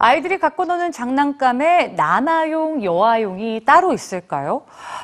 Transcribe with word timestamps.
아이들이 0.00 0.38
갖고 0.38 0.64
노는 0.64 0.92
장난감에 0.92 1.88
남아용, 1.96 2.84
여아용이 2.84 3.64
따로 3.64 3.92
있을까요? 3.92 4.62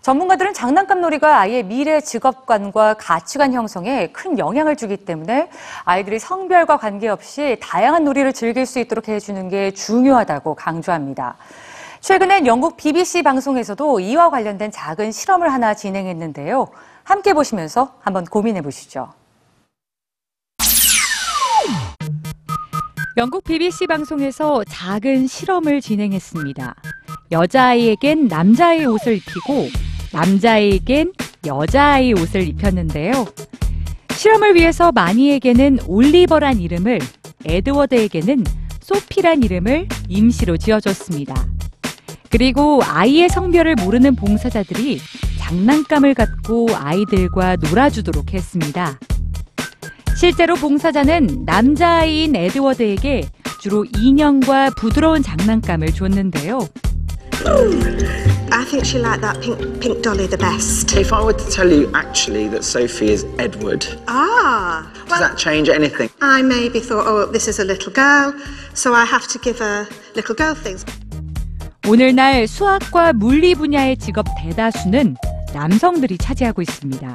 전문가들은 0.00 0.54
장난감 0.54 1.00
놀이가 1.00 1.40
아이의 1.40 1.64
미래 1.64 2.00
직업관과 2.00 2.94
가치관 2.94 3.52
형성에 3.52 4.12
큰 4.12 4.38
영향을 4.38 4.76
주기 4.76 4.96
때문에 4.96 5.50
아이들이 5.84 6.20
성별과 6.20 6.76
관계없이 6.76 7.58
다양한 7.60 8.04
놀이를 8.04 8.32
즐길 8.32 8.64
수 8.64 8.78
있도록 8.78 9.08
해주는 9.08 9.48
게 9.48 9.72
중요하다고 9.72 10.54
강조합니다. 10.54 11.36
최근엔 11.98 12.46
영국 12.46 12.76
BBC 12.76 13.24
방송에서도 13.24 13.98
이와 13.98 14.30
관련된 14.30 14.70
작은 14.70 15.10
실험을 15.10 15.52
하나 15.52 15.74
진행했는데요. 15.74 16.68
함께 17.02 17.32
보시면서 17.32 17.94
한번 18.02 18.24
고민해 18.24 18.62
보시죠. 18.62 19.08
영국 23.18 23.44
BBC 23.44 23.86
방송에서 23.86 24.62
작은 24.64 25.26
실험을 25.26 25.80
진행했습니다. 25.80 26.74
여자아이에겐 27.32 28.28
남자아이 28.28 28.84
옷을 28.84 29.16
입히고 29.16 29.68
남자아이에겐 30.12 31.14
여자아이 31.46 32.12
옷을 32.12 32.46
입혔는데요. 32.46 33.24
실험을 34.10 34.54
위해서 34.54 34.92
마니에게는 34.92 35.78
올리버란 35.86 36.60
이름을 36.60 36.98
에드워드에게는 37.46 38.44
소피란 38.80 39.42
이름을 39.42 39.88
임시로 40.08 40.58
지어줬습니다. 40.58 41.34
그리고 42.30 42.82
아이의 42.84 43.30
성별을 43.30 43.76
모르는 43.76 44.14
봉사자들이 44.14 45.00
장난감을 45.38 46.12
갖고 46.12 46.66
아이들과 46.74 47.56
놀아주도록 47.56 48.34
했습니다. 48.34 48.98
실제로 50.16 50.54
봉사자는 50.54 51.44
남자아이인 51.44 52.34
에드워드에게 52.36 53.28
주로 53.60 53.84
인형과 53.84 54.70
부드러운 54.76 55.22
장난감을 55.22 55.92
줬는데요. 55.92 56.66
I 58.50 58.64
think 58.64 58.84
she 58.84 58.98
liked 58.98 59.20
that 59.20 59.40
pink 59.40 59.58
pink 59.80 60.02
dolly 60.02 60.26
the 60.26 60.38
best. 60.38 60.96
If 60.98 61.12
I 61.12 61.22
were 61.22 61.36
to 61.36 61.50
tell 61.50 61.70
you 61.70 61.90
actually 61.94 62.48
that 62.48 62.64
Sophie 62.64 63.12
is 63.12 63.26
Edward, 63.38 63.86
Ah, 64.08 64.88
does 64.94 65.10
well, 65.10 65.20
that 65.20 65.36
change 65.36 65.68
anything? 65.70 66.10
I 66.22 66.42
maybe 66.42 66.80
thought, 66.80 67.06
oh, 67.06 67.30
this 67.30 67.46
is 67.46 67.60
a 67.60 67.64
little 67.64 67.92
girl, 67.92 68.32
so 68.74 68.94
I 68.94 69.04
have 69.04 69.28
to 69.28 69.38
give 69.38 69.58
her 69.58 69.86
little 70.16 70.34
girl 70.34 70.54
things. 70.54 70.84
오늘날 71.86 72.48
수학과 72.48 73.12
물리 73.12 73.54
분야의 73.54 73.98
직업 73.98 74.26
대다수는 74.42 75.16
남성들이 75.54 76.18
차지하고 76.18 76.62
있습니다. 76.62 77.14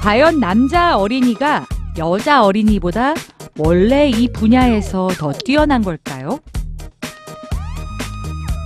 과연 0.00 0.40
남자 0.40 0.96
어린이가 0.96 1.66
여자 1.98 2.42
어린이보다 2.42 3.14
원래 3.58 4.08
이 4.08 4.32
분야에서 4.32 5.08
더 5.08 5.30
뛰어난 5.32 5.82
걸까요? 5.82 6.40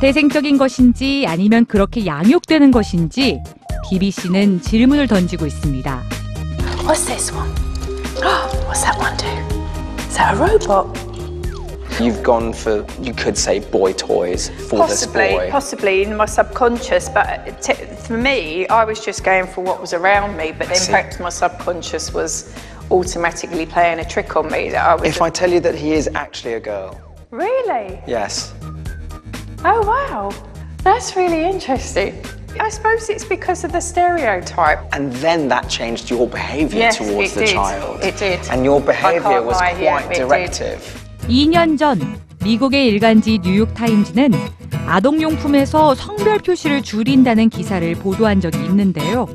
태생적인 0.00 0.58
것인지 0.58 1.24
아니면 1.26 1.64
그렇게 1.66 2.06
양육되는 2.06 2.70
것인지 2.70 3.40
BBC는 3.90 4.60
질문을 4.60 5.08
던지고 5.08 5.46
있습니다. 5.46 6.02
What's 6.84 7.04
this 7.06 7.34
one? 7.34 7.50
What's 8.68 8.84
that 8.84 8.96
one 9.00 9.16
do? 9.16 9.26
Is 10.06 10.16
that 10.16 10.34
a 10.34 10.38
robot? 10.38 11.13
You've 12.00 12.22
gone 12.22 12.52
for, 12.52 12.84
you 13.00 13.14
could 13.14 13.38
say, 13.38 13.60
boy 13.60 13.92
toys 13.92 14.48
for 14.68 14.86
this 14.86 15.04
Possibly, 15.06 15.28
boy. 15.28 15.48
possibly 15.50 16.02
in 16.02 16.16
my 16.16 16.26
subconscious, 16.26 17.08
but 17.08 17.62
t- 17.62 17.74
for 17.74 18.18
me, 18.18 18.66
I 18.68 18.84
was 18.84 19.04
just 19.04 19.22
going 19.22 19.46
for 19.46 19.62
what 19.62 19.80
was 19.80 19.92
around 19.94 20.36
me. 20.36 20.52
But 20.52 20.68
then 20.68 20.84
perhaps 20.86 21.20
my 21.20 21.28
subconscious 21.28 22.12
was 22.12 22.52
automatically 22.90 23.64
playing 23.64 24.00
a 24.00 24.04
trick 24.04 24.34
on 24.36 24.50
me 24.50 24.70
that 24.70 24.84
I 24.84 24.94
was. 24.96 25.04
If 25.04 25.22
I 25.22 25.30
tell 25.30 25.50
you 25.50 25.60
that 25.60 25.74
he 25.76 25.92
is 25.92 26.08
actually 26.14 26.54
a 26.54 26.60
girl, 26.60 27.00
Really? 27.30 28.00
yes. 28.06 28.52
Oh 29.64 29.80
wow, 29.86 30.32
that's 30.82 31.16
really 31.16 31.44
interesting. 31.44 32.22
I 32.60 32.68
suppose 32.68 33.08
it's 33.08 33.24
because 33.24 33.64
of 33.64 33.72
the 33.72 33.80
stereotype. 33.80 34.78
And 34.92 35.12
then 35.14 35.48
that 35.48 35.68
changed 35.68 36.10
your 36.10 36.28
behaviour 36.28 36.78
Yes, 36.80 36.98
towards 36.98 37.34
the 37.34 37.46
did. 37.46 37.54
child. 37.54 38.02
It 38.02 38.16
did. 38.16 38.40
And 38.50 38.64
your 38.64 38.80
behaviour 38.80 39.42
was 39.42 39.58
lie, 39.58 39.72
yeah, 39.80 40.02
quite 40.02 40.18
it 40.42 40.52
did. 40.52 40.80
Directive. 41.24 41.28
2년 41.28 41.78
전 41.78 42.00
미국의 42.44 42.86
일간지 42.88 43.40
뉴욕타임즈는 43.42 44.32
아동용품에서 44.86 45.94
성별 45.94 46.38
표시를 46.38 46.82
줄인다는 46.82 47.48
기사를 47.48 47.94
보도한 47.94 48.40
적이 48.40 48.58
있는데요. 48.66 49.26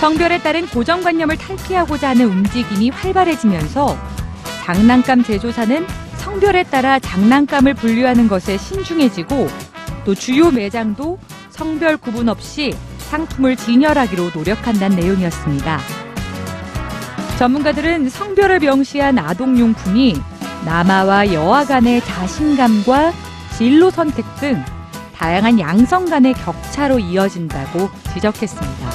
성별에 0.00 0.38
따른 0.38 0.66
고정관념을 0.66 1.36
탈피하고자 1.36 2.10
하는 2.10 2.26
움직임이 2.26 2.90
활발해지면서 2.90 3.96
장난감 4.64 5.22
제조사는 5.22 5.86
성별에 6.16 6.64
따라 6.64 6.98
장난감을 6.98 7.74
분류하는 7.74 8.28
것에 8.28 8.56
신중해지고 8.56 9.48
또 10.04 10.14
주요 10.14 10.50
매장도 10.50 11.18
성별 11.50 11.96
구분 11.96 12.28
없이 12.28 12.74
상품을 12.98 13.56
진열하기로 13.56 14.30
노력한다는 14.34 14.96
내용이었습니다. 14.96 15.80
전문가들은 17.38 18.08
성별을 18.08 18.60
명시한 18.60 19.18
아동용품이 19.18 20.16
남아와 20.64 21.32
여아 21.32 21.64
간의 21.64 22.00
자신감과 22.02 23.12
진로 23.56 23.90
선택 23.90 24.24
등 24.36 24.62
다양한 25.14 25.58
양성 25.60 26.06
간의 26.06 26.34
격차로 26.34 26.98
이어진다고 27.00 27.90
지적했습니다. 28.14 28.90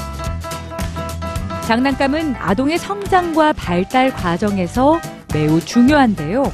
장난감은 1.67 2.35
아동의 2.39 2.79
성장과 2.79 3.53
발달 3.53 4.11
과정에서 4.11 4.99
매우 5.33 5.59
중요한데요. 5.59 6.51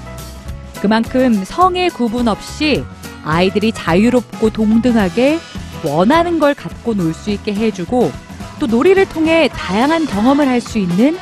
그만큼 0.82 1.44
성의 1.46 1.90
구분 1.90 2.28
없이 2.28 2.84
아이들이 3.24 3.72
자유롭고 3.72 4.50
동등하게 4.50 5.40
원하는 5.84 6.40
걸 6.40 6.54
갖고 6.54 6.94
놀 6.94 7.14
수 7.14 7.30
있게 7.32 7.54
해주고 7.54 8.12
또 8.60 8.68
놀이를 8.68 9.08
통해 9.08 9.50
다양한 9.54 10.06
경험을 10.06 10.48
할 10.48 10.60
수 10.62 10.78
있는 10.78 11.18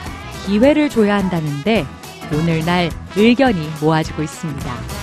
기회를 0.45 0.89
줘야 0.89 1.17
한다는데 1.17 1.85
오늘날 2.33 2.89
의견이 3.15 3.69
모아지고 3.81 4.23
있습니다. 4.23 5.02